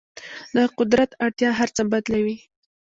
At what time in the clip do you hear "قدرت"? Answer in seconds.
0.77-1.11